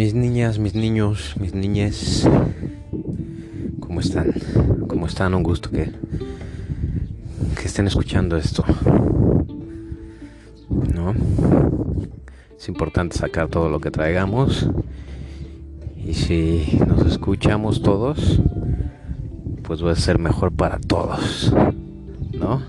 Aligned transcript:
Mis 0.00 0.14
niñas, 0.14 0.58
mis 0.58 0.74
niños, 0.74 1.34
mis 1.38 1.52
niñes, 1.52 2.26
¿cómo 3.80 4.00
están? 4.00 4.32
¿Cómo 4.88 5.04
están? 5.04 5.34
Un 5.34 5.42
gusto 5.42 5.68
que, 5.68 5.92
que 7.54 7.66
estén 7.66 7.86
escuchando 7.86 8.38
esto. 8.38 8.64
¿No? 10.94 11.14
Es 12.56 12.66
importante 12.70 13.18
sacar 13.18 13.48
todo 13.48 13.68
lo 13.68 13.78
que 13.78 13.90
traigamos. 13.90 14.70
Y 16.02 16.14
si 16.14 16.78
nos 16.88 17.04
escuchamos 17.04 17.82
todos, 17.82 18.40
pues 19.64 19.84
va 19.84 19.92
a 19.92 19.96
ser 19.96 20.18
mejor 20.18 20.50
para 20.50 20.78
todos. 20.78 21.52
¿No? 22.32 22.62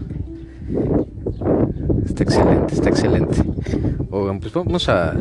Está 2.05 2.23
excelente, 2.23 2.73
está 2.73 2.89
excelente. 2.89 3.41
Oigan, 4.09 4.41
pues 4.41 4.51
vamos 4.51 4.89
a... 4.89 5.15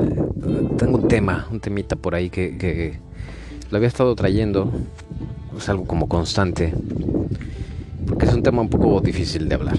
Tengo 0.78 0.98
un 0.98 1.08
tema, 1.08 1.46
un 1.50 1.60
temita 1.60 1.96
por 1.96 2.14
ahí 2.14 2.30
que, 2.30 2.56
que 2.56 2.98
lo 3.70 3.76
había 3.76 3.88
estado 3.88 4.14
trayendo. 4.14 4.72
Es 5.56 5.68
algo 5.68 5.84
como 5.84 6.08
constante. 6.08 6.72
Porque 8.06 8.26
es 8.26 8.34
un 8.34 8.42
tema 8.42 8.62
un 8.62 8.70
poco 8.70 9.00
difícil 9.00 9.48
de 9.48 9.54
hablar. 9.54 9.78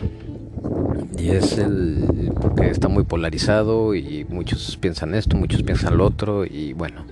Y 1.17 1.29
es 1.29 1.57
el... 1.57 2.31
porque 2.39 2.69
está 2.69 2.87
muy 2.87 3.03
polarizado 3.03 3.95
y 3.95 4.25
muchos 4.29 4.77
piensan 4.77 5.13
esto, 5.13 5.37
muchos 5.37 5.63
piensan 5.63 5.97
lo 5.97 6.05
otro 6.05 6.45
y 6.45 6.73
bueno. 6.73 7.05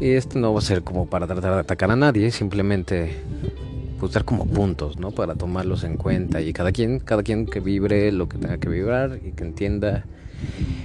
Y 0.00 0.10
esto 0.10 0.38
no 0.38 0.52
va 0.52 0.58
a 0.58 0.62
ser 0.62 0.82
como 0.82 1.06
para 1.06 1.26
tratar 1.26 1.54
de 1.54 1.60
atacar 1.60 1.90
a 1.90 1.96
nadie, 1.96 2.30
simplemente 2.30 3.16
pues 3.98 4.12
dar 4.12 4.24
como 4.24 4.46
puntos, 4.46 4.98
¿no? 4.98 5.10
Para 5.10 5.34
tomarlos 5.34 5.82
en 5.84 5.96
cuenta 5.96 6.40
y 6.40 6.52
cada 6.52 6.72
quien, 6.72 7.00
cada 7.00 7.22
quien 7.22 7.46
que 7.46 7.60
vibre 7.60 8.12
lo 8.12 8.28
que 8.28 8.38
tenga 8.38 8.58
que 8.58 8.68
vibrar 8.68 9.18
y 9.24 9.32
que 9.32 9.44
entienda 9.44 10.04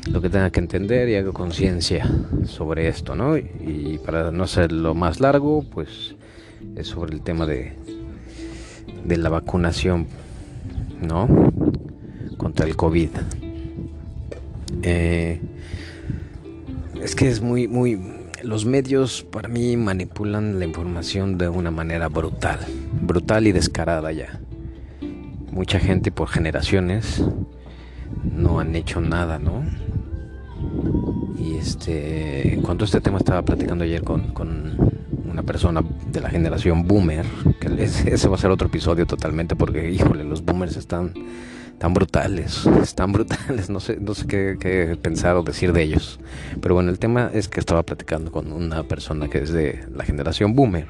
lo 0.10 0.22
que 0.22 0.30
tenga 0.30 0.50
que 0.52 0.60
entender 0.60 1.10
y 1.10 1.16
haga 1.16 1.32
conciencia 1.32 2.10
sobre 2.46 2.88
esto, 2.88 3.16
¿no? 3.16 3.38
Y 3.38 4.00
para 4.06 4.32
no 4.32 4.44
hacerlo 4.44 4.94
más 4.96 5.20
largo, 5.20 5.64
pues 5.64 6.16
es 6.76 6.88
sobre 6.88 7.14
el 7.14 7.22
tema 7.22 7.46
de, 7.46 7.74
de 9.06 9.18
la 9.18 9.30
vacunación, 9.30 10.08
¿no? 11.02 11.28
Contra 12.38 12.66
el 12.66 12.76
COVID. 12.76 13.10
Eh, 14.84 15.40
es 17.02 17.16
que 17.16 17.30
es 17.30 17.42
muy, 17.42 17.68
muy, 17.68 18.00
los 18.44 18.66
medios 18.66 19.24
para 19.24 19.48
mí 19.48 19.78
manipulan 19.78 20.60
la 20.60 20.66
información 20.66 21.38
de 21.38 21.50
una 21.50 21.72
manera 21.72 22.08
brutal, 22.10 22.60
brutal 23.02 23.48
y 23.48 23.52
descarada 23.52 24.12
ya. 24.12 24.40
Mucha 25.52 25.80
gente 25.80 26.12
por 26.12 26.30
generaciones 26.30 27.24
no 28.24 28.60
han 28.60 28.76
hecho 28.76 29.02
nada, 29.02 29.40
¿no? 29.40 29.64
Y 31.38 31.56
este, 31.56 32.54
en 32.54 32.62
cuanto 32.62 32.84
a 32.84 32.86
este 32.86 33.02
tema 33.02 33.18
estaba 33.18 33.44
platicando 33.44 33.84
ayer 33.84 34.04
con, 34.04 34.34
con 34.34 34.78
una 35.30 35.44
persona 35.44 35.84
de 36.12 36.22
la 36.22 36.30
generación 36.30 36.88
boomer, 36.88 37.26
que 37.60 37.84
ese 37.84 38.30
va 38.30 38.36
a 38.36 38.40
ser 38.40 38.52
otro 38.52 38.68
episodio 38.68 39.06
totalmente 39.06 39.56
porque, 39.56 39.92
híjole, 39.92 40.24
los 40.24 40.46
boomers 40.46 40.78
están 40.78 41.14
tan 41.80 41.94
brutales, 41.94 42.66
están 42.82 43.12
brutales, 43.12 43.70
no 43.70 43.80
sé, 43.80 43.98
no 44.00 44.14
sé 44.14 44.26
qué, 44.28 44.98
pensar 45.02 45.36
o 45.36 45.44
decir 45.44 45.74
de 45.74 45.84
ellos. 45.84 46.20
Pero 46.62 46.76
bueno, 46.76 46.92
el 46.92 47.00
tema 47.00 47.30
es 47.34 47.50
que 47.50 47.60
estaba 47.60 47.84
platicando 47.84 48.32
con 48.32 48.54
una 48.54 48.84
persona 48.84 49.28
que 49.28 49.40
es 49.40 49.52
de 49.52 49.86
la 49.94 50.06
generación 50.06 50.56
boomer. 50.56 50.88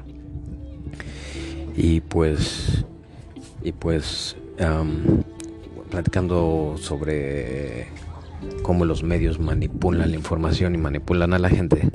Y 1.76 2.00
pues, 2.00 2.84
y 3.62 3.72
pues, 3.72 4.36
platicando 5.94 6.74
sobre 6.78 7.86
cómo 8.62 8.84
los 8.84 9.02
medios 9.02 9.38
manipulan 9.38 10.10
la 10.10 10.16
información 10.16 10.74
y 10.74 10.78
manipulan 10.78 11.32
a 11.32 11.38
la 11.38 11.48
gente 11.48 11.88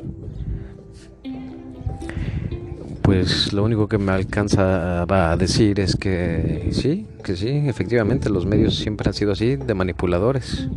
pues 3.10 3.54
lo 3.54 3.64
único 3.64 3.88
que 3.88 3.98
me 3.98 4.12
alcanza 4.12 5.02
a 5.02 5.36
decir 5.36 5.80
es 5.80 5.96
que 5.96 6.70
sí, 6.72 7.08
que 7.24 7.36
sí, 7.36 7.50
efectivamente 7.50 8.30
los 8.30 8.46
medios 8.46 8.76
siempre 8.76 9.10
han 9.10 9.16
sido 9.16 9.32
así, 9.32 9.56
de 9.56 9.74
manipuladores. 9.74 10.70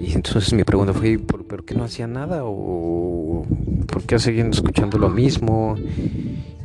Y 0.00 0.12
entonces 0.14 0.52
mi 0.54 0.64
pregunta 0.64 0.92
fue, 0.92 1.20
¿por, 1.20 1.64
qué 1.64 1.76
no 1.76 1.84
hacían 1.84 2.14
nada? 2.14 2.40
¿O 2.42 3.46
por 3.86 4.02
qué 4.02 4.18
seguían 4.18 4.50
escuchando 4.50 4.98
lo 4.98 5.08
mismo? 5.08 5.76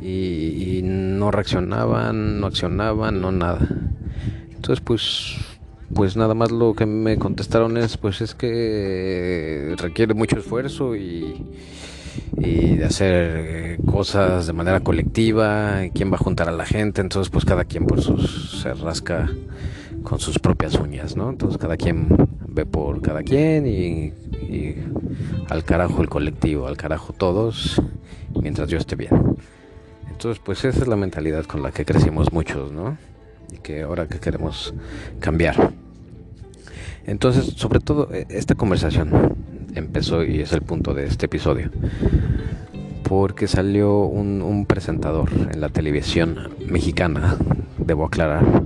Y, 0.00 0.80
no 0.82 1.30
reaccionaban, 1.30 2.40
no 2.40 2.48
accionaban, 2.48 3.20
no 3.20 3.30
nada. 3.30 3.68
Entonces 4.50 4.82
pues 4.84 5.36
pues 5.94 6.16
nada 6.16 6.34
más 6.34 6.50
lo 6.50 6.74
que 6.74 6.86
me 6.86 7.18
contestaron 7.18 7.76
es 7.76 7.96
pues 7.96 8.20
es 8.20 8.34
que 8.34 9.74
requiere 9.78 10.14
mucho 10.14 10.38
esfuerzo 10.38 10.96
y 10.96 11.46
y 12.38 12.76
de 12.76 12.84
hacer 12.84 13.14
eh, 13.14 13.78
cosas 13.86 14.46
de 14.46 14.52
manera 14.52 14.80
colectiva, 14.80 15.80
quién 15.94 16.10
va 16.10 16.16
a 16.16 16.18
juntar 16.18 16.48
a 16.48 16.52
la 16.52 16.66
gente, 16.66 17.00
entonces 17.00 17.30
pues 17.30 17.44
cada 17.44 17.64
quien 17.64 17.86
por 17.86 18.00
sus 18.00 18.62
se 18.62 18.74
rasca 18.74 19.30
con 20.02 20.18
sus 20.18 20.38
propias 20.38 20.74
uñas, 20.74 21.16
¿no? 21.16 21.30
Entonces 21.30 21.58
cada 21.58 21.76
quien 21.76 22.08
ve 22.48 22.66
por 22.66 23.00
cada 23.00 23.22
quien 23.22 23.66
y, 23.66 24.12
al 25.48 25.64
carajo 25.64 26.02
el 26.02 26.08
colectivo, 26.08 26.66
al 26.66 26.76
carajo 26.76 27.12
todos, 27.12 27.80
mientras 28.40 28.68
yo 28.68 28.78
esté 28.78 28.96
bien. 28.96 29.36
Entonces 30.10 30.42
pues 30.44 30.64
esa 30.64 30.80
es 30.80 30.88
la 30.88 30.96
mentalidad 30.96 31.44
con 31.44 31.62
la 31.62 31.70
que 31.70 31.84
crecimos 31.84 32.32
muchos, 32.32 32.72
¿no? 32.72 32.96
Y 33.52 33.58
que 33.58 33.82
ahora 33.82 34.08
que 34.08 34.18
queremos 34.18 34.74
cambiar. 35.20 35.81
Entonces, 37.06 37.54
sobre 37.56 37.80
todo, 37.80 38.08
e, 38.12 38.26
esta 38.30 38.54
conversación 38.54 39.34
empezó 39.74 40.24
y 40.24 40.40
es 40.40 40.52
el 40.52 40.62
punto 40.62 40.94
de 40.94 41.06
este 41.06 41.26
episodio. 41.26 41.70
Porque 43.02 43.48
salió 43.48 44.04
un, 44.04 44.64
presentador 44.66 45.30
en 45.52 45.60
la 45.60 45.68
televisión 45.68 46.50
mexicana, 46.66 47.36
debo 47.78 48.06
aclarar, 48.06 48.64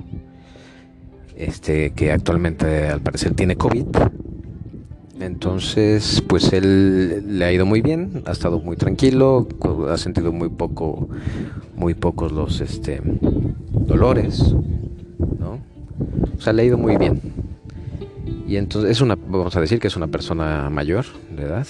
este 1.36 1.90
que 1.90 2.12
actualmente 2.12 2.88
al 2.88 3.00
parecer 3.00 3.34
tiene 3.34 3.56
COVID. 3.56 3.86
Entonces, 5.20 6.22
pues 6.28 6.52
él 6.52 7.38
le 7.38 7.44
ha 7.44 7.52
ido 7.52 7.64
muy 7.64 7.80
bien, 7.80 8.22
ha 8.26 8.32
estado 8.32 8.60
muy 8.60 8.76
tranquilo, 8.76 9.48
ha 9.88 9.96
sentido 9.96 10.30
muy 10.30 10.50
poco, 10.50 11.08
muy 11.74 11.94
pocos 11.94 12.30
los 12.32 12.60
este 12.60 13.00
dolores, 13.72 14.54
¿no? 15.40 15.58
O 16.36 16.40
sea, 16.40 16.52
le 16.52 16.62
ha 16.62 16.64
ido 16.66 16.76
muy 16.76 16.96
bien. 16.98 17.20
Y 18.46 18.56
entonces 18.56 18.92
es 18.92 19.00
una, 19.00 19.16
vamos 19.16 19.56
a 19.56 19.60
decir 19.60 19.80
que 19.80 19.88
es 19.88 19.96
una 19.96 20.06
persona 20.06 20.70
mayor 20.70 21.04
de 21.30 21.42
edad. 21.42 21.66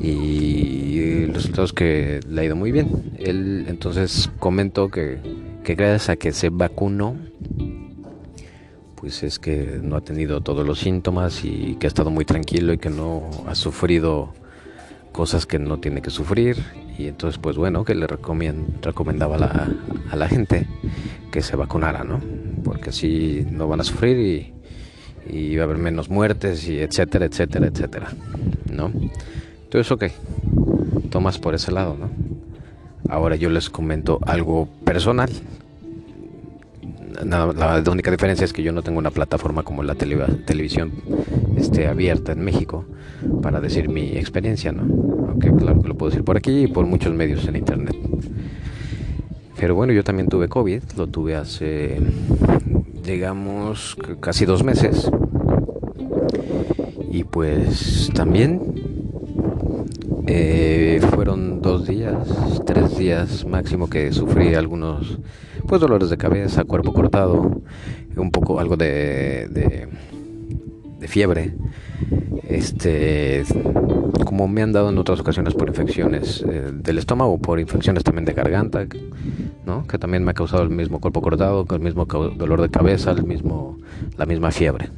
Y 0.00 0.98
el 1.24 1.34
resultado 1.34 1.64
es 1.64 1.72
que 1.72 2.20
le 2.26 2.40
ha 2.40 2.44
ido 2.44 2.56
muy 2.56 2.72
bien. 2.72 3.12
Él 3.18 3.66
entonces 3.68 4.30
comentó 4.38 4.90
que, 4.90 5.18
que 5.64 5.74
gracias 5.74 6.08
a 6.08 6.16
que 6.16 6.32
se 6.32 6.48
vacunó, 6.50 7.16
pues 8.94 9.22
es 9.22 9.38
que 9.38 9.78
no 9.82 9.96
ha 9.96 10.00
tenido 10.00 10.40
todos 10.40 10.66
los 10.66 10.78
síntomas 10.78 11.44
y 11.44 11.76
que 11.78 11.86
ha 11.86 11.88
estado 11.88 12.10
muy 12.10 12.24
tranquilo 12.24 12.72
y 12.72 12.78
que 12.78 12.90
no 12.90 13.28
ha 13.46 13.54
sufrido 13.54 14.32
cosas 15.12 15.46
que 15.46 15.58
no 15.58 15.78
tiene 15.78 16.00
que 16.00 16.10
sufrir. 16.10 16.56
Y 16.96 17.08
entonces, 17.08 17.38
pues 17.38 17.56
bueno, 17.56 17.84
que 17.84 17.94
le 17.94 18.06
recomendaba 18.06 19.36
a 19.36 19.38
la, 19.38 19.68
a 20.10 20.16
la 20.16 20.28
gente 20.28 20.66
que 21.30 21.42
se 21.42 21.56
vacunara, 21.56 22.04
¿no? 22.04 22.20
Porque 22.64 22.90
así 22.90 23.46
no 23.50 23.68
van 23.68 23.80
a 23.80 23.84
sufrir 23.84 24.18
y 24.18 24.57
y 25.28 25.56
va 25.56 25.62
a 25.62 25.64
haber 25.64 25.78
menos 25.78 26.10
muertes 26.10 26.68
y 26.68 26.78
etcétera, 26.78 27.26
etcétera, 27.26 27.66
etcétera, 27.66 28.08
¿no? 28.72 28.92
Entonces, 29.64 29.92
ok, 29.92 30.04
tomas 31.10 31.38
por 31.38 31.54
ese 31.54 31.72
lado, 31.72 31.96
¿no? 31.98 32.10
Ahora 33.08 33.36
yo 33.36 33.50
les 33.50 33.70
comento 33.70 34.18
algo 34.26 34.68
personal. 34.84 35.30
la, 37.24 37.82
única 37.90 38.10
diferencia 38.10 38.44
es 38.44 38.52
que 38.52 38.62
yo 38.62 38.72
no 38.72 38.82
tengo 38.82 38.98
una 38.98 39.10
plataforma 39.10 39.62
como 39.62 39.82
la 39.82 39.94
televisión 39.94 40.92
este, 41.56 41.86
abierta 41.86 42.32
en 42.32 42.44
México 42.44 42.84
para 43.42 43.60
decir 43.60 43.88
mi 43.88 44.16
experiencia, 44.16 44.72
¿no? 44.72 44.82
Aunque 45.28 45.50
claro 45.52 45.82
que 45.82 45.88
lo 45.88 45.94
puedo 45.94 46.10
decir 46.10 46.24
por 46.24 46.36
aquí 46.36 46.64
y 46.64 46.66
por 46.66 46.86
muchos 46.86 47.12
medios 47.14 47.46
en 47.46 47.56
internet. 47.56 47.96
Pero 49.58 49.74
bueno, 49.74 49.92
yo 49.92 50.04
también 50.04 50.28
tuve 50.28 50.48
COVID, 50.48 50.82
lo 50.96 51.06
tuve 51.08 51.34
hace 51.34 51.98
llegamos 53.08 53.96
casi 54.20 54.44
dos 54.44 54.62
meses. 54.62 55.10
Y 57.10 57.24
pues 57.24 58.10
también 58.14 58.60
eh, 60.26 61.00
fueron 61.14 61.62
dos 61.62 61.86
días, 61.86 62.28
tres 62.66 62.98
días 62.98 63.46
máximo 63.46 63.88
que 63.88 64.12
sufrí 64.12 64.54
algunos 64.54 65.18
pues 65.66 65.80
dolores 65.80 66.10
de 66.10 66.18
cabeza, 66.18 66.64
cuerpo 66.64 66.92
cortado, 66.92 67.62
un 68.16 68.30
poco 68.30 68.60
algo 68.60 68.76
de, 68.76 69.48
de, 69.48 71.08
fiebre, 71.08 71.54
este 72.46 73.42
como 74.26 74.46
me 74.46 74.60
han 74.60 74.72
dado 74.72 74.90
en 74.90 74.98
otras 74.98 75.20
ocasiones 75.20 75.54
por 75.54 75.68
infecciones 75.68 76.44
eh, 76.46 76.70
del 76.72 76.98
estómago, 76.98 77.38
por 77.38 77.58
infecciones 77.58 78.04
también 78.04 78.26
de 78.26 78.34
garganta, 78.34 78.86
que 79.88 79.98
también 79.98 80.24
me 80.24 80.30
ha 80.30 80.34
causado 80.34 80.62
el 80.62 80.70
mismo 80.70 81.00
cuerpo 81.00 81.20
cortado, 81.20 81.66
el 81.70 81.80
mismo 81.80 82.06
dolor 82.06 82.62
de 82.62 82.70
cabeza, 82.70 83.10
el 83.12 83.24
mismo, 83.24 83.78
la 84.16 84.26
misma 84.26 84.50
fiebre. 84.50 84.90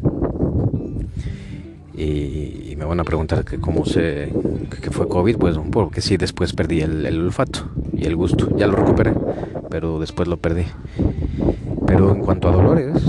Y, 1.94 2.74
me 2.78 2.86
van 2.86 2.98
a 2.98 3.04
preguntar 3.04 3.44
que 3.44 3.60
cómo 3.60 3.84
sé 3.84 4.32
que 4.80 4.90
fue 4.90 5.06
COVID, 5.06 5.36
pues 5.36 5.58
porque 5.70 6.00
sí, 6.00 6.16
después 6.16 6.54
perdí 6.54 6.80
el, 6.80 7.04
el 7.04 7.20
olfato 7.20 7.68
y 7.92 8.06
el 8.06 8.16
gusto. 8.16 8.56
Ya 8.56 8.66
lo 8.66 8.76
recuperé, 8.76 9.12
pero 9.68 9.98
después 10.00 10.26
lo 10.26 10.38
perdí. 10.38 10.64
Pero 11.86 12.10
en 12.14 12.20
cuanto 12.20 12.48
a 12.48 12.52
dolores, 12.52 13.02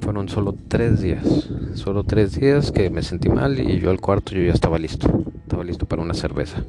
fueron 0.00 0.30
solo 0.30 0.54
tres 0.68 1.02
días. 1.02 1.50
Solo 1.74 2.02
tres 2.04 2.40
días 2.40 2.72
que 2.72 2.88
me 2.88 3.02
sentí 3.02 3.28
mal 3.28 3.60
y 3.60 3.78
yo 3.78 3.90
al 3.90 4.00
cuarto 4.00 4.32
yo 4.32 4.42
ya 4.42 4.54
estaba 4.54 4.78
listo. 4.78 5.06
Estaba 5.42 5.64
listo 5.64 5.84
para 5.84 6.00
una 6.00 6.14
cerveza. 6.14 6.64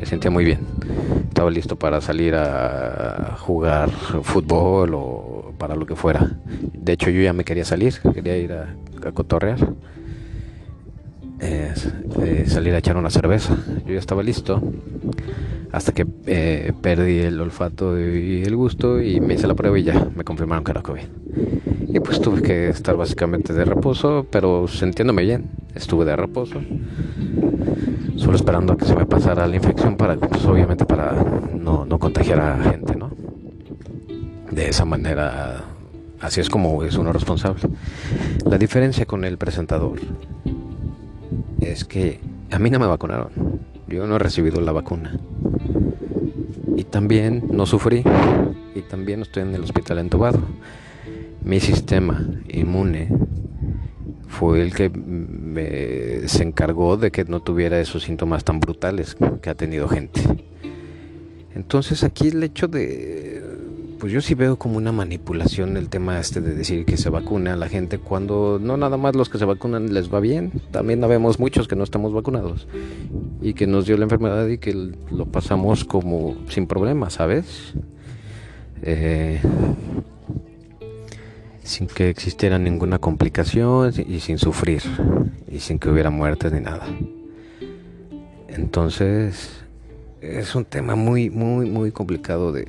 Me 0.00 0.06
sentía 0.06 0.30
muy 0.30 0.46
bien. 0.46 0.60
Estaba 1.28 1.50
listo 1.50 1.76
para 1.76 2.00
salir 2.00 2.34
a 2.34 3.36
jugar 3.38 3.90
fútbol 3.90 4.94
o 4.94 5.52
para 5.58 5.76
lo 5.76 5.84
que 5.84 5.94
fuera. 5.94 6.38
De 6.72 6.94
hecho 6.94 7.10
yo 7.10 7.20
ya 7.20 7.34
me 7.34 7.44
quería 7.44 7.66
salir, 7.66 7.94
quería 8.14 8.38
ir 8.38 8.52
a, 8.54 8.74
cotorrear. 9.12 9.58
Eh, 11.38 11.74
salir 12.46 12.74
a 12.74 12.78
echar 12.78 12.96
una 12.96 13.10
cerveza. 13.10 13.58
Yo 13.84 13.92
ya 13.92 13.98
estaba 13.98 14.22
listo 14.22 14.62
hasta 15.70 15.92
que 15.92 16.06
eh, 16.26 16.72
perdí 16.80 17.18
el 17.18 17.38
olfato 17.38 18.00
y 18.00 18.42
el 18.42 18.56
gusto 18.56 19.02
y 19.02 19.20
me 19.20 19.34
hice 19.34 19.46
la 19.46 19.54
prueba 19.54 19.78
y 19.78 19.82
ya 19.82 20.08
me 20.16 20.24
confirmaron 20.24 20.64
que 20.64 20.70
era 20.70 20.80
COVID. 20.80 21.04
Y 21.92 22.00
pues 22.00 22.22
tuve 22.22 22.40
que 22.40 22.70
estar 22.70 22.96
básicamente 22.96 23.52
de 23.52 23.66
reposo, 23.66 24.26
pero 24.30 24.66
sintiéndome 24.66 25.22
bien, 25.24 25.50
estuve 25.74 26.06
de 26.06 26.16
reposo, 26.16 26.62
solo 28.20 28.36
esperando 28.36 28.74
a 28.74 28.76
que 28.76 28.84
se 28.84 28.94
me 28.94 29.06
pasara 29.06 29.46
la 29.46 29.56
infección 29.56 29.96
para, 29.96 30.14
pues 30.16 30.44
obviamente 30.44 30.84
para 30.84 31.12
no, 31.54 31.86
no 31.86 31.98
contagiar 31.98 32.38
a 32.38 32.62
gente, 32.62 32.94
¿no? 32.94 33.10
De 34.50 34.68
esa 34.68 34.84
manera, 34.84 35.64
así 36.20 36.40
es 36.40 36.50
como 36.50 36.84
es 36.84 36.96
uno 36.96 37.14
responsable. 37.14 37.62
La 38.44 38.58
diferencia 38.58 39.06
con 39.06 39.24
el 39.24 39.38
presentador 39.38 40.00
es 41.60 41.84
que 41.84 42.20
a 42.50 42.58
mí 42.58 42.68
no 42.68 42.78
me 42.78 42.86
vacunaron. 42.86 43.30
Yo 43.88 44.06
no 44.06 44.16
he 44.16 44.18
recibido 44.18 44.60
la 44.60 44.72
vacuna. 44.72 45.18
Y 46.76 46.84
también 46.84 47.44
no 47.50 47.64
sufrí. 47.64 48.04
Y 48.74 48.82
también 48.82 49.22
estoy 49.22 49.44
en 49.44 49.54
el 49.54 49.62
hospital 49.62 49.98
entubado. 49.98 50.40
Mi 51.42 51.58
sistema 51.58 52.22
inmune 52.48 53.08
fue 54.28 54.60
el 54.60 54.74
que 54.74 54.90
se 56.26 56.42
encargó 56.42 56.96
de 56.96 57.10
que 57.10 57.24
no 57.24 57.40
tuviera 57.40 57.80
esos 57.80 58.04
síntomas 58.04 58.44
tan 58.44 58.60
brutales 58.60 59.16
que 59.42 59.50
ha 59.50 59.54
tenido 59.54 59.88
gente. 59.88 60.20
Entonces 61.54 62.04
aquí 62.04 62.28
el 62.28 62.42
hecho 62.42 62.68
de 62.68 63.42
pues 64.00 64.14
yo 64.14 64.22
sí 64.22 64.34
veo 64.34 64.56
como 64.56 64.78
una 64.78 64.92
manipulación 64.92 65.76
el 65.76 65.90
tema 65.90 66.18
este 66.18 66.40
de 66.40 66.54
decir 66.54 66.86
que 66.86 66.96
se 66.96 67.10
vacuna 67.10 67.52
a 67.52 67.56
la 67.56 67.68
gente 67.68 67.98
cuando 67.98 68.58
no 68.58 68.78
nada 68.78 68.96
más 68.96 69.14
los 69.14 69.28
que 69.28 69.38
se 69.38 69.44
vacunan 69.44 69.92
les 69.92 70.12
va 70.12 70.20
bien, 70.20 70.52
también 70.70 71.02
vemos 71.02 71.38
muchos 71.38 71.68
que 71.68 71.76
no 71.76 71.84
estamos 71.84 72.14
vacunados 72.14 72.66
y 73.42 73.52
que 73.52 73.66
nos 73.66 73.84
dio 73.84 73.98
la 73.98 74.04
enfermedad 74.04 74.48
y 74.48 74.56
que 74.56 74.72
lo 75.10 75.26
pasamos 75.26 75.84
como 75.84 76.34
sin 76.48 76.66
problema, 76.66 77.10
¿sabes? 77.10 77.74
Eh, 78.82 79.40
sin 81.70 81.86
que 81.86 82.10
existiera 82.10 82.58
ninguna 82.58 82.98
complicación 82.98 83.92
y 84.06 84.20
sin 84.20 84.38
sufrir 84.38 84.82
y 85.50 85.60
sin 85.60 85.78
que 85.78 85.88
hubiera 85.88 86.10
muertes 86.10 86.52
ni 86.52 86.60
nada. 86.60 86.84
Entonces 88.48 89.50
es 90.20 90.54
un 90.54 90.64
tema 90.64 90.96
muy, 90.96 91.30
muy, 91.30 91.70
muy 91.70 91.92
complicado 91.92 92.52
de, 92.52 92.66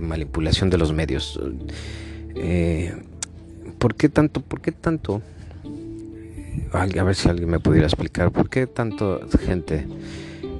manipulación 0.00 0.70
de 0.70 0.78
los 0.78 0.92
medios. 0.92 1.40
Eh, 2.36 2.94
¿Por 3.78 3.96
qué 3.96 4.08
tanto? 4.08 4.40
¿Por 4.40 4.60
qué 4.60 4.70
tanto? 4.70 5.20
A 6.72 6.86
ver 6.86 7.14
si 7.16 7.28
alguien 7.28 7.50
me 7.50 7.58
pudiera 7.58 7.86
explicar 7.86 8.30
por 8.30 8.48
qué 8.48 8.66
tanta 8.68 9.18
gente 9.44 9.86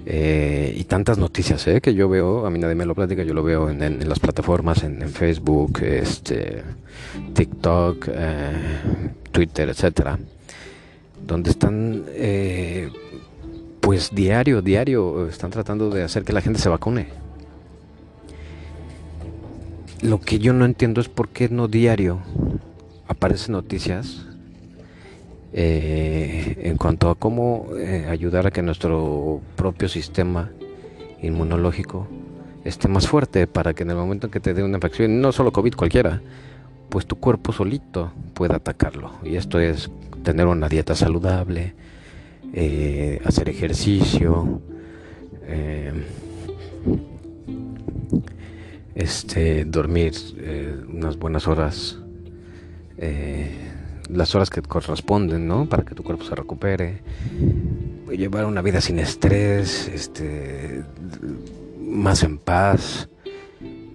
eh, 0.06 0.74
y 0.74 0.84
tantas 0.84 1.18
noticias 1.18 1.66
eh, 1.68 1.80
que 1.80 1.94
yo 1.94 2.08
veo, 2.08 2.46
a 2.46 2.50
mí 2.50 2.58
nadie 2.58 2.74
me 2.74 2.86
lo 2.86 2.94
platica, 2.94 3.22
yo 3.22 3.34
lo 3.34 3.42
veo 3.42 3.68
en, 3.68 4.08
las 4.08 4.18
plataformas, 4.18 4.82
en, 4.82 5.06
Facebook, 5.10 5.80
este, 5.82 6.62
TikTok, 7.34 8.08
Twitter, 9.32 9.68
etcétera, 9.68 10.18
donde 11.26 11.50
están, 11.50 12.04
pues 13.80 14.14
diario, 14.14 14.62
diario, 14.62 15.28
están 15.28 15.50
tratando 15.50 15.90
de 15.90 16.02
hacer 16.02 16.24
que 16.24 16.32
la 16.32 16.40
gente 16.40 16.58
se 16.58 16.68
vacune. 16.68 17.08
Lo 20.02 20.20
que 20.20 20.38
yo 20.38 20.52
no 20.52 20.64
entiendo 20.64 21.00
es 21.00 21.08
por 21.08 21.28
qué 21.28 21.48
no 21.48 21.66
diario 21.66 22.20
aparecen 23.08 23.52
noticias 23.52 24.26
eh, 25.52 26.56
en 26.62 26.76
cuanto 26.76 27.10
a 27.10 27.14
cómo 27.14 27.68
eh, 27.76 28.06
ayudar 28.08 28.46
a 28.46 28.50
que 28.50 28.62
nuestro 28.62 29.40
propio 29.56 29.88
sistema 29.88 30.50
inmunológico 31.22 32.06
esté 32.64 32.86
más 32.86 33.08
fuerte 33.08 33.46
para 33.46 33.74
que 33.74 33.82
en 33.82 33.90
el 33.90 33.96
momento 33.96 34.26
en 34.26 34.30
que 34.30 34.40
te 34.40 34.54
dé 34.54 34.62
una 34.62 34.76
infección, 34.76 35.20
no 35.20 35.32
solo 35.32 35.52
COVID, 35.52 35.74
cualquiera, 35.74 36.20
pues 36.88 37.06
tu 37.06 37.16
cuerpo 37.16 37.52
solito 37.52 38.12
pueda 38.34 38.56
atacarlo. 38.56 39.12
Y 39.24 39.36
esto 39.36 39.60
es 39.60 39.90
tener 40.22 40.46
una 40.46 40.68
dieta 40.68 40.94
saludable, 40.94 41.74
eh, 42.52 43.20
hacer 43.24 43.48
ejercicio, 43.48 44.60
este, 48.98 49.64
dormir 49.64 50.12
eh, 50.38 50.76
unas 50.88 51.16
buenas 51.16 51.46
horas, 51.46 51.98
eh, 52.98 53.48
las 54.10 54.34
horas 54.34 54.50
que 54.50 54.60
corresponden, 54.60 55.46
¿no? 55.46 55.68
Para 55.68 55.84
que 55.84 55.94
tu 55.94 56.02
cuerpo 56.02 56.24
se 56.24 56.34
recupere, 56.34 57.02
llevar 58.10 58.46
una 58.46 58.60
vida 58.60 58.80
sin 58.80 58.98
estrés, 58.98 59.88
este, 59.88 60.82
más 61.80 62.24
en 62.24 62.38
paz, 62.38 63.08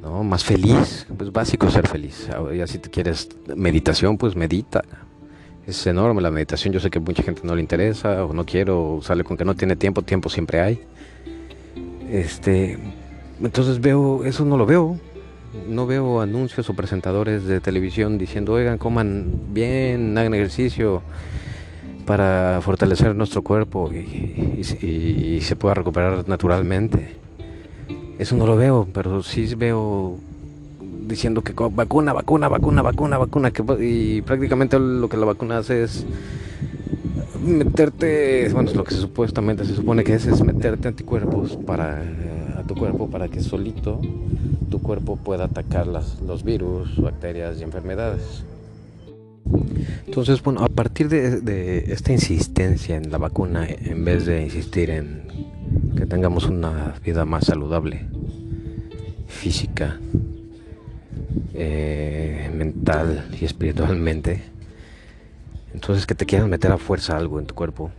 ¿no? 0.04 0.24
Más 0.24 0.44
feliz, 0.44 1.08
pues 1.18 1.32
básico 1.32 1.70
ser 1.72 1.88
feliz. 1.88 2.28
Ya 2.56 2.68
si 2.68 2.78
te 2.78 2.90
quieres 2.90 3.30
meditación, 3.56 4.18
pues 4.18 4.36
medita. 4.36 4.84
Es 5.66 5.88
enorme 5.88 6.22
la 6.22 6.30
meditación, 6.30 6.74
yo 6.74 6.82
sé 6.82 6.90
que 6.90 7.00
mucha 7.00 7.24
gente 7.24 7.42
no 7.46 7.56
le 7.56 7.62
interesa 7.62 8.26
o 8.26 8.34
no 8.34 8.46
quiero, 8.46 8.96
o 8.96 9.02
sale 9.02 9.24
con 9.24 9.38
que 9.38 9.46
no 9.46 9.56
tiene 9.56 9.78
tiempo, 9.78 10.02
tiempo 10.02 10.30
siempre 10.30 10.60
hay. 10.60 10.82
Este, 12.12 12.78
entonces 13.42 13.80
veo, 13.80 14.26
eso 14.26 14.44
no 14.44 14.58
lo 14.58 14.66
veo. 14.66 15.00
No 15.68 15.86
veo 15.86 16.20
anuncios 16.20 16.70
o 16.70 16.74
presentadores 16.74 17.46
de 17.46 17.62
televisión 17.62 18.18
diciendo, 18.18 18.54
oigan, 18.54 18.78
coman 18.78 19.54
bien, 19.54 20.18
hagan 20.18 20.34
ejercicio 20.34 21.04
para 22.06 22.60
fortalecer 22.62 23.16
nuestro 23.16 23.42
cuerpo 23.42 23.90
y, 23.94 25.40
se 25.42 25.56
pueda 25.56 25.76
recuperar 25.76 26.28
naturalmente. 26.28 27.23
Eso 28.20 28.36
no 28.36 28.46
lo 28.46 28.56
veo, 28.56 28.88
pero 28.94 29.24
sí 29.24 29.54
veo 29.56 30.18
diciendo 31.08 31.42
que 31.42 31.54
vacuna, 31.54 32.14
vacuna, 32.14 32.48
vacuna, 32.48 32.82
vacuna, 32.82 33.18
vacuna, 33.18 33.52
que, 33.52 33.64
y 33.84 34.22
prácticamente 34.22 34.80
lo 34.80 35.10
que 35.10 35.18
la 35.18 35.26
vacuna 35.26 35.58
hace 35.58 35.84
es 35.84 36.06
meterte, 37.44 38.50
bueno, 38.54 38.72
lo 38.74 38.84
que 38.84 38.96
supuestamente 38.96 39.66
se 39.66 39.76
supone 39.76 40.04
que 40.04 40.14
es, 40.14 40.26
es 40.26 40.42
meterte 40.44 40.88
anticuerpos 40.88 41.58
para 41.58 42.02
tu 42.68 42.76
cuerpo 42.76 43.10
para 43.10 43.28
que 43.28 43.42
solito 43.42 44.00
tu 44.70 44.82
cuerpo 44.82 45.18
pueda 45.18 45.46
atacar 45.46 45.88
las, 45.88 46.22
los 46.22 46.44
virus, 46.44 46.98
bacterias 46.98 47.60
y 47.60 47.64
enfermedades. 47.64 48.44
Entonces, 50.08 50.42
bueno, 50.42 50.64
a 50.64 50.70
partir 50.70 51.10
de, 51.10 51.86
esta 51.92 52.14
insistencia 52.14 52.96
en 52.96 53.12
la 53.12 53.18
vacuna, 53.18 53.68
en 53.68 54.06
vez 54.06 54.26
de 54.26 54.44
insistir 54.44 54.90
en 54.90 55.24
que 55.96 56.06
tengamos 56.06 56.46
una 56.46 56.96
vida 57.04 57.26
más 57.26 57.46
saludable, 57.46 58.06
física, 59.28 60.00
eh, 61.54 62.52
mental 62.56 63.28
y 63.40 63.46
espiritualmente, 63.46 64.44
entonces 65.74 66.06
que 66.06 66.16
te 66.16 66.26
quieran 66.26 66.50
meter 66.50 66.72
a 66.72 66.78
fuerza 66.78 67.18
algo 67.18 67.40
en 67.40 67.46
tu 67.46 67.56
cuerpo, 67.56 67.92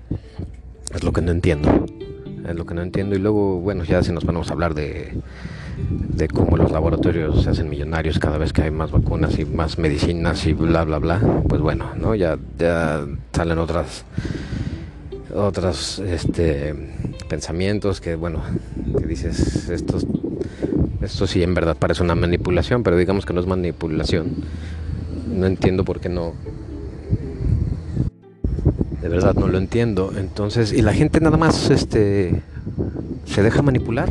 es 0.94 1.02
lo 1.02 1.12
que 1.12 1.20
no 1.20 1.32
entiendo 1.32 1.86
es 2.48 2.54
lo 2.54 2.66
que 2.66 2.74
no 2.74 2.82
entiendo. 2.82 3.16
Y 3.16 3.18
luego, 3.18 3.60
bueno, 3.60 3.84
ya 3.84 4.02
si 4.02 4.12
nos 4.12 4.24
ponemos 4.24 4.48
a 4.50 4.52
hablar 4.52 4.74
de, 4.74 5.14
de 5.88 6.28
cómo 6.28 6.56
los 6.56 6.70
laboratorios 6.70 7.42
se 7.42 7.50
hacen 7.50 7.68
millonarios 7.68 8.18
cada 8.18 8.38
vez 8.38 8.52
que 8.52 8.62
hay 8.62 8.70
más 8.70 8.90
vacunas 8.90 9.38
y 9.38 9.44
más 9.44 9.78
medicinas 9.78 10.46
y 10.46 10.52
bla, 10.52 10.84
bla, 10.84 10.98
bla, 10.98 11.20
pues 11.48 11.60
bueno, 11.60 11.92
¿no? 11.96 12.14
Ya, 12.14 12.38
ya 12.58 13.04
salen 13.32 13.58
otras 13.58 14.04
otros 15.34 15.98
este, 15.98 16.74
pensamientos 17.34 18.00
que, 18.00 18.14
bueno, 18.14 18.44
que 18.96 19.06
dices, 19.06 19.68
esto, 19.68 19.98
esto 21.02 21.26
sí 21.26 21.42
en 21.42 21.52
verdad 21.52 21.76
parece 21.76 22.04
una 22.04 22.14
manipulación, 22.14 22.84
pero 22.84 22.96
digamos 22.96 23.26
que 23.26 23.32
no 23.32 23.40
es 23.40 23.46
manipulación. 23.48 24.36
No 25.28 25.46
entiendo 25.46 25.84
por 25.84 25.98
qué 25.98 26.08
no 26.08 26.34
de 29.02 29.08
verdad 29.08 29.34
no 29.34 29.48
lo 29.48 29.58
entiendo. 29.58 30.12
Entonces, 30.16 30.72
y 30.72 30.80
la 30.80 30.92
gente 30.92 31.20
nada 31.20 31.36
más 31.36 31.70
este, 31.70 32.40
se 33.24 33.42
deja 33.42 33.62
manipular. 33.62 34.10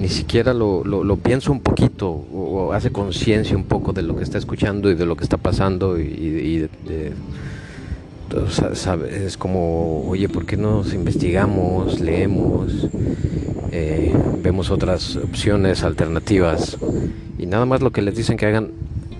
Ni 0.00 0.08
siquiera 0.08 0.54
lo, 0.54 0.82
lo, 0.82 1.16
piensa 1.16 1.52
un 1.52 1.60
poquito 1.60 2.08
o, 2.08 2.72
hace 2.72 2.90
conciencia 2.90 3.54
un 3.54 3.64
poco 3.64 3.92
de 3.92 4.00
lo 4.00 4.16
que 4.16 4.24
está 4.24 4.38
escuchando 4.38 4.90
y 4.90 4.94
de 4.94 5.04
lo 5.04 5.14
que 5.14 5.24
está 5.24 5.36
pasando 5.36 6.00
y, 6.00 6.70
es 9.10 9.36
como, 9.36 10.08
oye, 10.08 10.28
¿por 10.28 10.46
qué 10.46 10.56
no 10.56 10.82
investigamos, 10.92 12.00
leemos, 12.00 12.88
eh, 13.72 14.14
vemos 14.42 14.70
otras 14.70 15.16
opciones, 15.16 15.82
alternativas? 15.82 16.76
Y 17.38 17.46
nada 17.46 17.66
más 17.66 17.82
lo 17.82 17.92
que 17.92 18.02
les 18.02 18.16
dicen 18.16 18.36
que 18.36 18.46
hagan, 18.46 18.72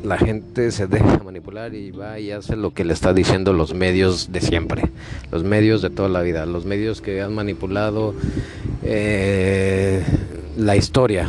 la 0.03 0.19
gente 0.19 0.71
se 0.71 0.87
deja 0.87 1.19
manipular 1.25 1.75
y 1.75 1.91
va 1.91 2.19
y 2.19 2.31
hace 2.31 2.57
lo 2.57 2.73
que 2.73 2.85
le 2.85 2.93
está 2.93 3.13
diciendo 3.13 3.53
los 3.53 3.75
medios 3.75 4.33
de 4.33 4.41
siempre, 4.41 4.91
los 5.31 5.45
medios 5.45 5.83
de 5.83 5.91
toda 5.91 6.09
la 6.09 6.23
vida, 6.23 6.47
los 6.47 6.65
medios 6.65 7.01
que 7.01 7.23
han 7.23 7.35
manipulado 7.35 8.15
eh, 8.83 10.03
la 10.57 10.77
historia. 10.77 11.29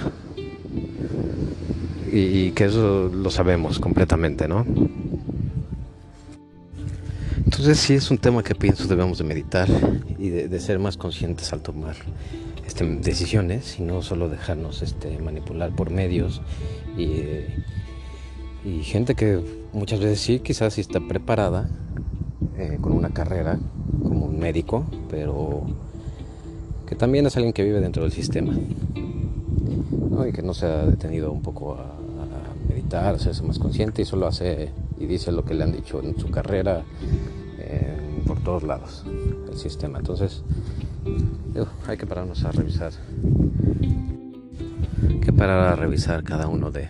Y, 2.10 2.52
que 2.52 2.66
eso 2.66 3.12
lo 3.14 3.30
sabemos 3.30 3.80
completamente, 3.80 4.48
¿no? 4.48 4.66
Entonces 7.58 7.80
sí 7.80 7.96
es 7.96 8.12
un 8.12 8.20
tema 8.20 8.44
que 8.44 8.54
pienso 8.54 8.88
debemos 8.88 9.18
de 9.18 9.24
meditar 9.24 9.68
y 10.20 10.30
de, 10.30 10.60
ser 10.60 10.78
más 10.78 10.96
conscientes 10.96 11.52
al 11.54 11.62
tomar 11.62 11.96
este, 12.68 12.86
decisiones 12.86 13.80
y 13.80 13.82
no 13.82 14.04
solo 14.04 14.30
dejarnos 14.30 14.84
este, 14.84 15.18
manipular 15.18 15.76
por 15.76 15.90
medios 15.90 16.40
y, 16.96 17.16
gente 18.84 19.16
que 19.16 19.40
muchas 19.74 20.00
veces 20.00 20.20
sí 20.20 20.40
quizás 20.40 20.76
sí 20.76 20.82
está 20.82 21.00
preparada 21.00 21.68
eh, 22.58 22.78
con 22.80 22.92
una 22.92 23.10
carrera 23.10 23.58
como 24.04 24.26
un 24.26 24.38
médico, 24.38 24.86
pero 25.10 25.64
que 26.86 26.96
también 26.96 27.26
es 27.26 27.38
alguien 27.38 27.54
que 27.54 27.64
vive 27.64 27.82
dentro 27.82 28.04
del 28.04 28.12
sistema 28.12 28.54
y 28.96 30.32
que 30.32 30.44
no 30.44 30.54
se 30.54 30.68
ha 30.68 30.86
detenido 30.86 31.32
un 31.32 31.42
poco 31.42 31.74
a, 31.74 31.86
a 31.86 32.70
meditar, 32.70 33.06
a 33.06 33.10
hacerse 33.18 33.42
más 33.42 33.58
consciente 33.58 34.04
y 34.04 34.06
solo 34.06 34.28
hace 34.28 34.70
y 35.00 35.06
dice 35.06 35.32
lo 35.32 35.44
que 35.44 35.54
le 35.54 35.64
han 35.64 35.72
dicho 35.72 36.04
en 36.04 36.20
su 36.20 36.30
carrera 36.30 36.84
todos 38.48 38.64
lados 38.64 39.04
el 39.52 39.58
sistema. 39.58 40.00
Entonces, 40.00 40.42
hay 41.86 41.98
que 41.98 42.08
pararnos 42.08 42.46
a 42.46 42.52
revisar. 42.54 42.94
que 45.22 45.34
parar 45.34 45.74
a 45.74 45.76
revisar 45.76 46.24
cada 46.24 46.48
uno 46.48 46.72
de, 46.72 46.88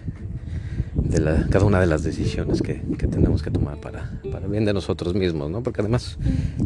cada 1.50 1.66
una 1.66 1.80
de 1.80 1.88
las 1.88 2.04
decisiones 2.04 2.62
que, 2.62 2.84
que 3.00 3.08
tenemos 3.08 3.42
que 3.42 3.50
tomar 3.50 3.82
para, 3.82 4.22
para, 4.32 4.46
bien 4.46 4.66
de 4.66 4.74
nosotros 4.74 5.16
mismos, 5.16 5.50
¿no? 5.50 5.64
Porque 5.64 5.82
además 5.82 6.20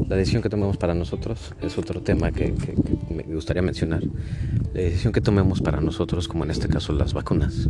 la 0.09 0.17
decisión 0.17 0.41
que 0.41 0.49
tomemos 0.49 0.75
para 0.75 0.93
nosotros 0.93 1.55
es 1.61 1.77
otro 1.77 2.01
tema 2.01 2.33
que, 2.33 2.53
que, 2.53 2.75
me 3.13 3.23
gustaría 3.33 3.61
mencionar. 3.61 4.03
La 4.73 4.81
decisión 4.81 5.13
que 5.13 5.21
tomemos 5.21 5.61
para 5.61 5.79
nosotros, 5.79 6.27
como 6.27 6.43
en 6.43 6.51
este 6.51 6.67
caso 6.67 6.91
las 6.91 7.13
vacunas, 7.13 7.69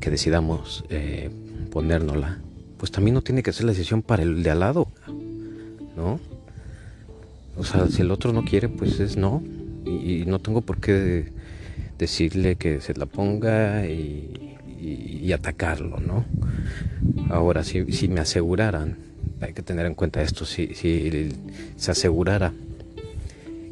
que 0.00 0.10
decidamos 0.10 0.84
eh, 0.88 1.30
ponérnosla, 1.70 2.40
pues 2.78 2.90
también 2.90 3.14
no 3.14 3.22
tiene 3.22 3.44
que 3.44 3.52
ser 3.52 3.66
la 3.66 3.72
decisión 3.72 4.02
para 4.02 4.24
el 4.24 4.42
de 4.42 4.50
al 4.50 4.58
lado. 4.58 4.85
Sea, 7.66 7.88
si 7.88 8.02
el 8.02 8.10
otro 8.10 8.32
no 8.32 8.44
quiere, 8.44 8.68
pues 8.68 9.00
es 9.00 9.16
no. 9.16 9.42
Y, 9.84 10.24
no 10.26 10.38
tengo 10.40 10.62
por 10.62 10.78
qué 10.78 11.32
decirle 11.98 12.56
que 12.56 12.80
se 12.80 12.94
la 12.94 13.06
ponga 13.06 13.86
y, 13.86 15.32
atacarlo, 15.32 15.98
¿no? 15.98 16.24
Ahora, 17.30 17.64
si, 17.64 17.92
si, 17.92 18.08
me 18.08 18.20
aseguraran, 18.20 18.96
hay 19.40 19.52
que 19.52 19.62
tener 19.62 19.84
en 19.86 19.94
cuenta 19.94 20.22
esto, 20.22 20.44
si, 20.44 20.74
si 20.74 21.30
se 21.76 21.90
asegurara 21.90 22.52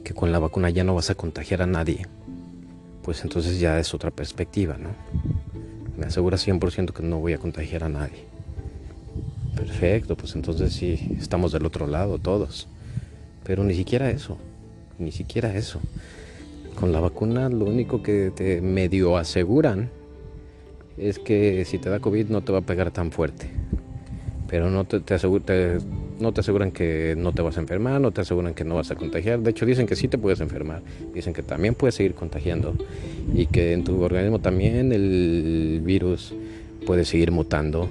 que 0.03 0.13
con 0.13 0.33
la 0.33 0.41
vacuna 0.41 0.71
ya 0.71 0.83
no 0.85 0.95
vas 0.95 1.11
a 1.11 1.15
contagiar 1.15 1.63
a 1.63 1.67
nadie, 1.67 2.07
pues 3.03 3.23
entonces 3.23 3.61
ya 3.61 3.79
es 3.79 3.95
otra 3.95 4.11
perspectiva, 4.11 4.77
¿no? 4.77 4.91
Me 5.97 6.07
asegura 6.07 6.37
100% 6.37 6.93
que 6.93 7.03
no 7.03 7.21
voy 7.21 7.35
a 7.35 7.39
contagiar 7.39 7.85
a 7.85 7.89
nadie. 7.89 8.25
Perfecto, 9.55 10.17
pues 10.17 10.35
entonces 10.35 10.73
sí, 10.73 11.17
estamos 11.19 11.53
del 11.53 11.65
otro 11.65 11.87
lado 11.87 12.19
todos. 12.19 12.67
Pero 13.45 13.63
ni 13.65 13.75
siquiera 13.75 14.11
eso, 14.11 14.39
ni 14.99 15.13
siquiera 15.13 15.55
eso. 15.55 15.81
Con 16.75 16.93
la 16.93 17.01
vacuna 17.01 17.49
lo 17.49 17.67
único 17.67 18.03
que 18.03 18.33
te 18.35 18.61
medio 18.61 19.17
aseguran 19.17 19.91
es 20.97 21.19
que 21.19 21.65
si 21.65 21.79
te 21.79 21.91
da 21.91 22.01
COVID 22.01 22.29
no 22.29 22.43
te 22.43 22.53
va 22.53 22.59
a 22.59 22.63
pegar 22.63 22.91
tan 22.91 23.13
fuerte. 23.13 23.49
Pero 24.49 24.71
no 24.71 24.85
te, 24.85 24.99
no 26.21 26.33
te 26.33 26.41
aseguran 26.41 26.71
que 26.71 27.15
no 27.17 27.33
te 27.33 27.43
vas 27.43 27.57
a 27.57 27.61
enfermar, 27.61 28.01
no 28.01 28.13
te 28.13 28.21
aseguran 28.21 28.55
que 28.55 28.65
no 28.65 28.77
vas 28.77 28.91
a 28.91 28.95
contagiar. 28.95 29.41
De 29.41 29.51
hecho 29.51 29.67
dicen 29.67 29.87
que 29.87 29.97
sí 29.97 30.09
te 30.09 30.19
puedes 30.19 30.41
enfermar, 30.41 30.83
dicen 31.13 31.33
que 31.33 31.43
también 31.43 31.75
puedes 31.75 31.95
seguir 31.95 32.15
contagiando 32.15 32.75
y 33.35 33.47
que 33.47 33.73
en 33.73 33.85
tu 33.85 34.01
organismo 34.03 34.41
también 34.41 34.93
el 34.93 35.81
virus 35.85 36.35
puede 36.87 37.05
seguir 37.05 37.31
mutando 37.31 37.89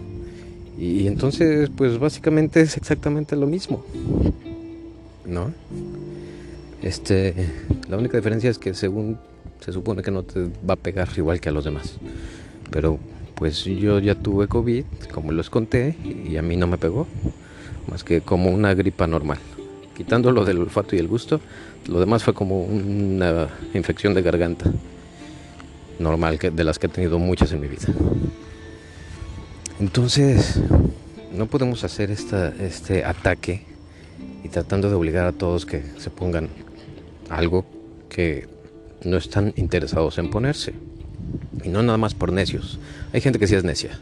y 0.77 1.07
entonces, 1.07 1.69
pues 1.75 1.99
básicamente 1.99 2.61
es 2.61 2.77
exactamente 2.77 3.35
lo 3.35 3.45
mismo. 3.45 3.83
¿No? 5.25 5.53
Este, 6.81 7.33
la 7.87 7.97
única 7.97 8.17
diferencia 8.17 8.49
es 8.49 8.59
que 8.59 8.73
según 8.73 9.17
se 9.61 9.71
supone 9.71 10.01
que 10.01 10.11
no 10.11 10.23
te 10.23 10.49
va 10.67 10.73
a 10.73 10.75
pegar 10.75 11.07
igual 11.15 11.39
que 11.39 11.49
a 11.49 11.51
los 11.51 11.63
demás. 11.63 11.97
Pero 12.69 12.99
pues 13.35 13.63
yo 13.63 13.99
ya 13.99 14.15
tuve 14.15 14.47
COVID, 14.47 14.83
como 15.13 15.31
les 15.31 15.49
conté, 15.49 15.95
y 16.03 16.35
a 16.37 16.41
mí 16.41 16.57
no 16.57 16.67
me 16.67 16.77
pegó, 16.77 17.07
más 17.89 18.03
que 18.03 18.21
como 18.21 18.51
una 18.51 18.73
gripa 18.73 19.07
normal. 19.07 19.37
Quitando 19.95 20.31
lo 20.31 20.43
del 20.43 20.59
olfato 20.59 20.95
y 20.95 20.99
el 20.99 21.07
gusto, 21.07 21.39
lo 21.87 21.99
demás 21.99 22.23
fue 22.23 22.33
como 22.33 22.63
una 22.63 23.47
infección 23.73 24.13
de 24.13 24.21
garganta 24.21 24.71
normal, 25.99 26.39
que, 26.39 26.51
de 26.51 26.63
las 26.63 26.79
que 26.79 26.87
he 26.87 26.89
tenido 26.89 27.19
muchas 27.19 27.51
en 27.53 27.61
mi 27.61 27.67
vida. 27.67 27.87
Entonces, 29.79 30.59
no 31.31 31.47
podemos 31.47 31.83
hacer 31.83 32.11
esta, 32.11 32.49
este 32.59 33.05
ataque 33.05 33.72
y 34.43 34.49
tratando 34.49 34.89
de 34.89 34.95
obligar 34.95 35.25
a 35.25 35.31
todos 35.31 35.65
que 35.65 35.83
se 35.97 36.09
pongan 36.09 36.49
algo 37.29 37.65
que 38.09 38.47
no 39.03 39.17
están 39.17 39.53
interesados 39.55 40.17
en 40.17 40.29
ponerse. 40.29 40.73
Y 41.63 41.69
no 41.69 41.81
nada 41.81 41.97
más 41.97 42.13
por 42.13 42.31
necios. 42.31 42.79
Hay 43.13 43.21
gente 43.21 43.39
que 43.39 43.47
sí 43.47 43.55
es 43.55 43.63
necia. 43.63 43.99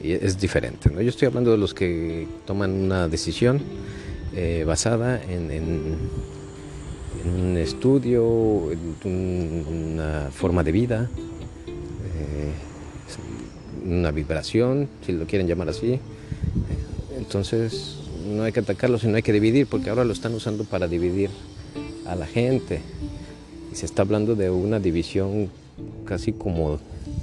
Y 0.00 0.12
es 0.12 0.38
diferente. 0.38 0.90
¿no? 0.90 1.00
Yo 1.00 1.08
estoy 1.08 1.26
hablando 1.26 1.50
de 1.50 1.58
los 1.58 1.74
que 1.74 2.28
toman 2.46 2.72
una 2.72 3.08
decisión 3.08 3.62
eh, 4.34 4.64
basada 4.66 5.20
en, 5.22 5.96
un 7.24 7.56
estudio, 7.56 8.70
en 9.04 9.64
una 9.68 10.28
forma 10.30 10.62
de 10.62 10.72
vida. 10.72 11.10
Eh, 12.16 12.52
una 13.86 14.10
vibración, 14.10 14.88
si 15.04 15.12
lo 15.12 15.26
quieren 15.26 15.48
llamar 15.48 15.68
así. 15.68 15.98
Entonces 17.16 18.01
no 18.24 18.44
hay 18.44 18.52
que 18.52 18.60
atacarlo, 18.60 18.98
sino 18.98 19.16
hay 19.16 19.22
que 19.22 19.32
dividir, 19.32 19.66
porque 19.66 19.90
ahora 19.90 20.04
lo 20.04 20.12
están 20.12 20.34
usando 20.34 20.64
para 20.64 20.88
dividir 20.88 21.30
a 22.06 22.14
la 22.14 22.26
gente. 22.26 22.80
Y 23.72 23.76
se 23.76 23.86
está 23.86 24.02
hablando 24.02 24.34
de 24.34 24.50
una 24.50 24.78
división 24.78 25.50
casi 26.04 26.32
como 26.32 26.78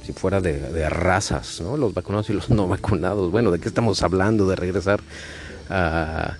si 0.05 0.13
fuera 0.13 0.41
de, 0.41 0.89
razas, 0.89 1.61
¿no? 1.61 1.77
Los 1.77 1.93
vacunados 1.93 2.29
y 2.29 2.33
los 2.33 2.49
no 2.49 2.67
vacunados. 2.67 3.31
Bueno, 3.31 3.51
¿de 3.51 3.59
qué 3.59 3.67
estamos 3.67 4.01
hablando? 4.03 4.47
¿De 4.47 4.55
regresar 4.55 5.01
a, 5.69 6.37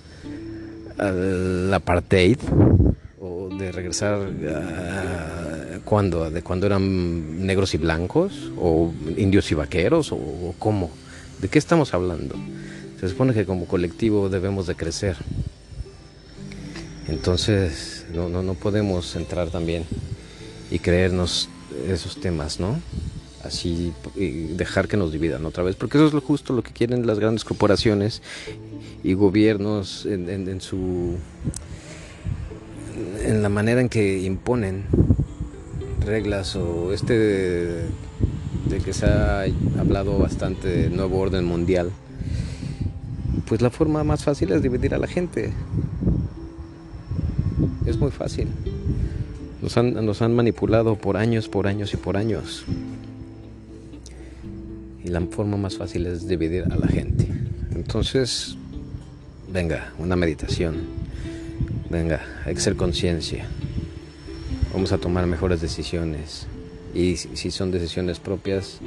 al 0.98 1.72
apartheid? 1.72 2.38
¿O 3.20 3.48
de 3.56 3.72
regresar 3.72 4.30
a 4.48 5.78
¿Cuándo? 5.84 6.30
¿De 6.30 6.42
cuando 6.42 6.66
eran 6.66 7.46
negros 7.46 7.74
y 7.74 7.78
blancos? 7.78 8.50
¿O 8.58 8.92
indios 9.16 9.50
y 9.50 9.54
vaqueros? 9.54 10.12
¿O 10.12 10.54
cómo? 10.58 10.90
¿De 11.40 11.48
qué 11.48 11.58
estamos 11.58 11.94
hablando? 11.94 12.36
Se 13.00 13.08
supone 13.08 13.32
que 13.32 13.46
como 13.46 13.66
colectivo 13.66 14.28
debemos 14.28 14.66
de 14.66 14.74
crecer. 14.74 15.16
Entonces 17.08 18.06
no, 18.14 18.28
no, 18.28 18.42
no 18.42 18.54
podemos 18.54 19.16
entrar 19.16 19.50
también 19.50 19.84
y 20.70 20.78
creernos 20.78 21.48
esos 21.88 22.20
temas, 22.20 22.60
¿no? 22.60 22.80
Así 23.42 23.92
y 24.16 24.28
dejar 24.54 24.86
que 24.86 24.96
nos 24.96 25.12
dividan 25.12 25.46
otra 25.46 25.62
vez, 25.62 25.76
porque 25.76 25.96
eso 25.98 26.06
es 26.06 26.12
lo 26.12 26.20
justo 26.20 26.52
lo 26.52 26.62
que 26.62 26.72
quieren 26.72 27.06
las 27.06 27.18
grandes 27.18 27.44
corporaciones 27.44 28.22
y 29.02 29.14
gobiernos 29.14 30.04
en, 30.04 30.60
su 30.60 31.16
en 33.24 33.42
la 33.42 33.48
manera 33.48 33.80
en 33.80 33.88
que 33.88 34.20
imponen 34.20 34.84
reglas 36.04 36.54
o 36.56 36.92
este 36.92 37.18
de, 37.18 37.88
que 38.84 38.92
se 38.92 39.06
ha 39.06 39.44
hablado 39.78 40.18
bastante 40.18 40.68
de 40.68 40.90
nuevo 40.90 41.18
orden 41.18 41.44
mundial, 41.44 41.90
pues 43.50 43.60
la 43.60 43.70
forma 43.70 44.04
más 44.04 44.22
fácil 44.22 44.52
es 44.52 44.62
dividir 44.62 44.94
a 44.94 44.98
la 44.98 45.08
gente. 45.08 45.52
Es 47.84 47.98
muy 47.98 48.12
fácil. 48.12 48.46
Nos 49.60 49.76
han, 49.76 50.06
nos 50.06 50.22
han 50.22 50.36
manipulado 50.36 50.94
por 50.94 51.16
años, 51.16 51.48
por 51.48 51.66
años 51.66 51.92
y 51.92 51.96
por 51.96 52.16
años. 52.16 52.64
Y 55.02 55.08
la 55.08 55.20
forma 55.22 55.56
más 55.56 55.76
fácil 55.76 56.06
es 56.06 56.28
dividir 56.28 56.64
a 56.70 56.76
la 56.76 56.86
gente. 56.86 57.26
Entonces, 57.74 58.56
venga, 59.52 59.92
una 59.98 60.14
meditación. 60.14 60.76
Venga, 61.90 62.22
hay 62.46 62.54
que 62.54 62.60
ser 62.60 62.76
conciencia 62.76 63.48
vamos 64.72 64.92
a 64.92 64.98
tomar 64.98 65.26
mejores 65.26 65.60
decisiones. 65.60 66.46
Y 66.94 67.16
si 67.16 67.50
son 67.50 67.70
decisiones 67.70 68.18
propias, 68.18 68.78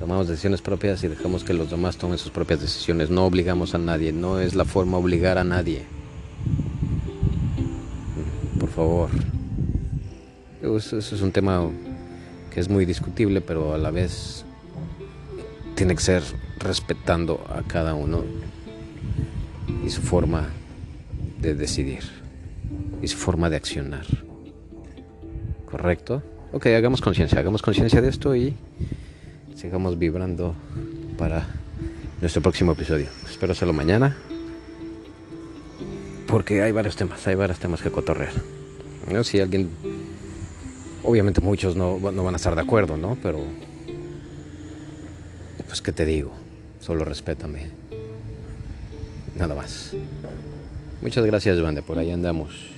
tomamos 0.00 0.26
decisiones 0.26 0.62
propias 0.62 1.04
y 1.04 1.08
dejamos 1.08 1.44
que 1.44 1.52
los 1.52 1.70
demás 1.70 1.98
tomen 1.98 2.18
sus 2.18 2.32
propias 2.32 2.60
decisiones. 2.60 3.10
No 3.10 3.26
obligamos 3.26 3.74
a 3.74 3.78
nadie, 3.78 4.12
no 4.12 4.40
es 4.40 4.54
la 4.54 4.64
forma 4.64 4.96
obligar 4.96 5.38
a 5.38 5.44
nadie. 5.44 5.84
favor. 8.70 9.10
Eso, 10.62 10.98
eso 10.98 11.14
es 11.14 11.22
un 11.22 11.32
tema 11.32 11.68
que 12.52 12.60
es 12.60 12.68
muy 12.68 12.86
discutible, 12.86 13.40
pero 13.40 13.74
a 13.74 13.78
la 13.78 13.90
vez 13.90 14.44
tiene 15.74 15.94
que 15.94 16.00
ser 16.00 16.22
respetando 16.58 17.44
a 17.48 17.62
cada 17.62 17.94
uno 17.94 18.24
y 19.84 19.90
su 19.90 20.00
forma 20.00 20.48
de 21.40 21.54
decidir 21.54 22.04
y 23.02 23.08
su 23.08 23.16
forma 23.16 23.50
de 23.50 23.56
accionar. 23.56 24.06
¿Correcto? 25.66 26.22
Ok, 26.52 26.66
hagamos 26.66 27.00
conciencia, 27.00 27.38
hagamos 27.38 27.62
conciencia 27.62 28.00
de 28.00 28.08
esto 28.08 28.34
y 28.34 28.54
sigamos 29.60 29.98
vibrando 29.98 30.54
para 31.18 31.46
nuestro 32.22 32.40
próximo 32.40 32.72
episodio. 32.72 33.08
Espero 33.28 33.52
hacerlo 33.52 33.74
mañana. 33.74 34.16
Porque 36.26 36.62
hay 36.62 36.72
varios 36.72 36.96
temas, 36.96 37.26
hay 37.26 37.34
varios 37.34 37.58
temas 37.58 37.82
que 37.82 37.90
cotorrear. 37.90 38.32
¿No? 39.12 39.22
Si 39.22 39.38
alguien, 39.38 39.68
obviamente 41.02 41.42
muchos 41.42 41.76
no, 41.76 41.98
no 41.98 42.24
van 42.24 42.34
a 42.34 42.36
estar 42.36 42.54
de 42.54 42.62
acuerdo, 42.62 42.96
¿no? 42.96 43.18
Pero, 43.22 43.40
pues, 45.66 45.82
¿qué 45.82 45.92
te 45.92 46.06
digo? 46.06 46.32
Solo 46.80 47.04
respétame. 47.04 47.70
Nada 49.36 49.54
más. 49.54 49.94
Muchas 51.02 51.26
gracias, 51.26 51.60
Bande. 51.60 51.82
Por 51.82 51.98
ahí 51.98 52.10
andamos. 52.10 52.70